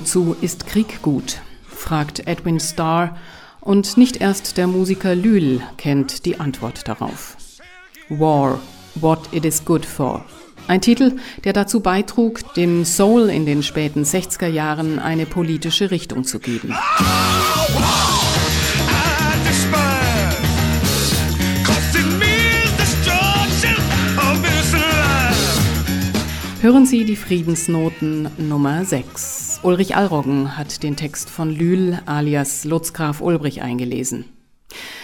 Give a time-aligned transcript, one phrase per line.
[0.00, 1.42] Wozu ist Krieg gut?
[1.68, 3.18] fragt Edwin Starr
[3.60, 7.36] und nicht erst der Musiker Lühl kennt die Antwort darauf.
[8.08, 8.60] War,
[8.94, 10.24] What It Is Good For.
[10.68, 16.24] Ein Titel, der dazu beitrug, dem Soul in den späten 60er Jahren eine politische Richtung
[16.24, 16.74] zu geben.
[26.62, 29.39] Hören Sie die Friedensnoten Nummer 6.
[29.62, 34.24] Ulrich Allroggen hat den Text von Lühl alias Lutz Graf Ulbrich eingelesen.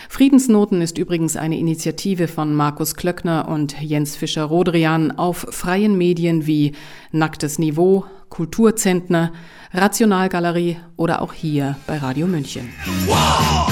[0.08, 6.72] Friedensnoten ist übrigens eine Initiative von Markus Klöckner und Jens Fischer-Rodrian auf freien Medien wie
[7.12, 9.32] Nacktes Niveau, Kulturzentner,
[9.72, 12.70] Rationalgalerie oder auch hier bei Radio München.
[13.04, 13.70] Wow!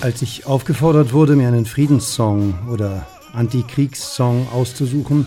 [0.00, 5.26] Als ich aufgefordert wurde, mir einen Friedenssong oder Antikriegssong auszusuchen,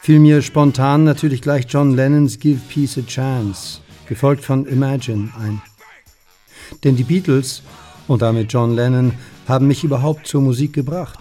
[0.00, 5.62] fiel mir spontan natürlich gleich John Lennons Give Peace a Chance, gefolgt von Imagine ein.
[6.84, 7.62] Denn die Beatles
[8.08, 9.12] und damit John Lennon
[9.46, 11.18] haben mich überhaupt zur Musik gebracht.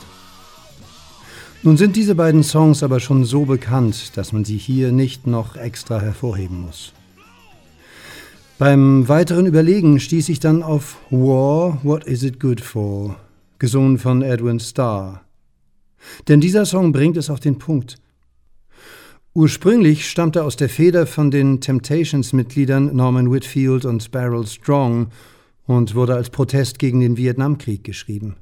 [1.63, 5.55] Nun sind diese beiden Songs aber schon so bekannt, dass man sie hier nicht noch
[5.55, 6.93] extra hervorheben muss.
[8.57, 13.15] Beim weiteren Überlegen stieß ich dann auf War, What Is It Good For,
[13.59, 15.21] gesungen von Edwin Starr.
[16.27, 17.97] Denn dieser Song bringt es auf den Punkt.
[19.33, 25.07] Ursprünglich stammt er aus der Feder von den Temptations-Mitgliedern Norman Whitfield und Beryl Strong
[25.65, 28.35] und wurde als Protest gegen den Vietnamkrieg geschrieben.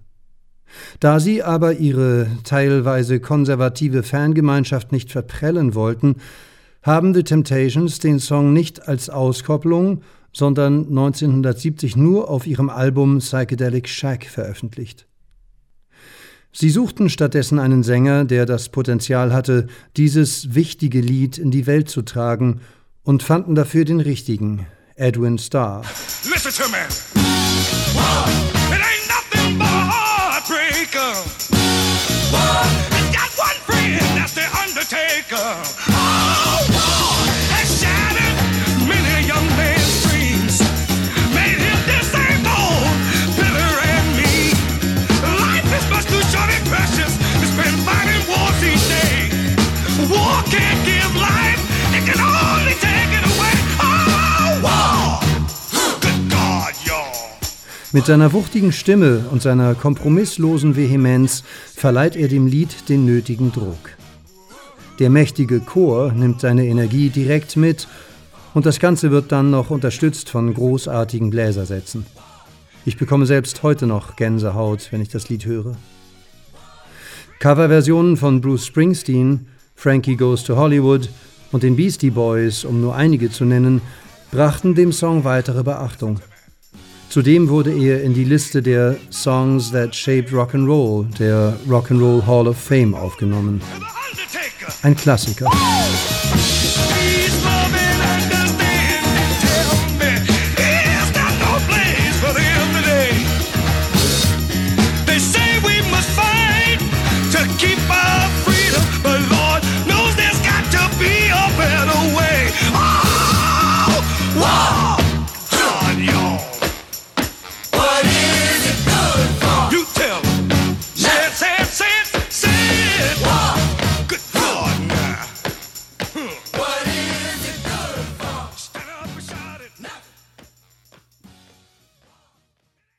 [1.00, 6.16] Da sie aber ihre teilweise konservative Fangemeinschaft nicht verprellen wollten,
[6.82, 13.88] haben The Temptations den Song nicht als Auskopplung, sondern 1970 nur auf ihrem Album Psychedelic
[13.88, 15.09] Shack veröffentlicht.
[16.52, 19.68] Sie suchten stattdessen einen Sänger, der das Potenzial hatte,
[19.98, 22.62] dieses wichtige Lied in die Welt zu tragen,
[23.04, 25.84] und fanden dafür den richtigen, Edwin Starr.
[26.32, 26.78] Listen to me.
[28.72, 31.14] It ain't nothing but a heartbreaker.
[32.32, 32.89] It's
[57.92, 61.44] Mit seiner wuchtigen Stimme und seiner kompromisslosen Vehemenz
[61.76, 63.98] verleiht er dem Lied den nötigen Druck.
[65.00, 67.88] Der mächtige Chor nimmt seine Energie direkt mit
[68.54, 72.06] und das Ganze wird dann noch unterstützt von großartigen Bläsersätzen.
[72.86, 75.76] Ich bekomme selbst heute noch Gänsehaut, wenn ich das Lied höre.
[77.40, 81.10] Coverversionen von Bruce Springsteen, Frankie Goes to Hollywood
[81.52, 83.82] und den Beastie Boys, um nur einige zu nennen,
[84.30, 86.20] brachten dem Song weitere Beachtung.
[87.10, 92.56] Zudem wurde er in die Liste der Songs That Shaped Rock'n'Roll der Rock'n'Roll Hall of
[92.56, 93.62] Fame aufgenommen.
[94.84, 95.48] Ein Klassiker.